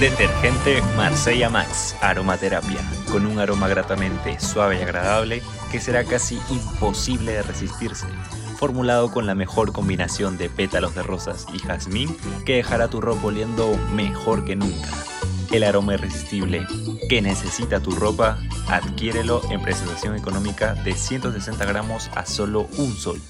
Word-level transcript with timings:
Detergente 0.00 0.80
Marsella 0.96 1.50
Max 1.50 1.94
Aromaterapia, 2.00 2.78
con 3.12 3.26
un 3.26 3.38
aroma 3.38 3.68
gratamente 3.68 4.40
suave 4.40 4.78
y 4.78 4.82
agradable 4.82 5.42
que 5.70 5.78
será 5.78 6.04
casi 6.04 6.40
imposible 6.48 7.32
de 7.32 7.42
resistirse. 7.42 8.06
Formulado 8.56 9.10
con 9.10 9.26
la 9.26 9.34
mejor 9.34 9.72
combinación 9.72 10.38
de 10.38 10.48
pétalos 10.48 10.94
de 10.94 11.02
rosas 11.02 11.46
y 11.52 11.58
jazmín 11.58 12.16
que 12.46 12.56
dejará 12.56 12.88
tu 12.88 13.02
ropa 13.02 13.26
oliendo 13.26 13.76
mejor 13.94 14.46
que 14.46 14.56
nunca. 14.56 14.88
El 15.52 15.64
aroma 15.64 15.92
irresistible 15.92 16.66
que 17.10 17.20
necesita 17.20 17.80
tu 17.80 17.90
ropa, 17.90 18.38
adquiérelo 18.68 19.42
en 19.50 19.60
presentación 19.60 20.16
económica 20.16 20.72
de 20.76 20.94
160 20.94 21.62
gramos 21.66 22.10
a 22.14 22.24
solo 22.24 22.68
un 22.78 22.96
sol. 22.96 23.20